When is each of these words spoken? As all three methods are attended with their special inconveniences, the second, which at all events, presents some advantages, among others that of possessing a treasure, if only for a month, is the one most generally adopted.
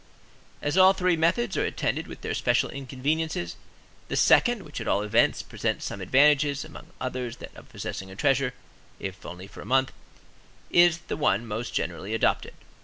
As 0.63 0.79
all 0.79 0.93
three 0.93 1.15
methods 1.15 1.55
are 1.57 1.63
attended 1.63 2.07
with 2.07 2.21
their 2.21 2.33
special 2.33 2.71
inconveniences, 2.71 3.55
the 4.07 4.15
second, 4.15 4.63
which 4.63 4.81
at 4.81 4.87
all 4.87 5.03
events, 5.03 5.43
presents 5.43 5.85
some 5.85 6.01
advantages, 6.01 6.65
among 6.65 6.87
others 6.99 7.37
that 7.37 7.55
of 7.55 7.69
possessing 7.69 8.09
a 8.09 8.15
treasure, 8.15 8.55
if 8.99 9.23
only 9.27 9.45
for 9.45 9.61
a 9.61 9.63
month, 9.63 9.93
is 10.71 10.97
the 11.07 11.17
one 11.17 11.45
most 11.45 11.75
generally 11.75 12.15
adopted. 12.15 12.55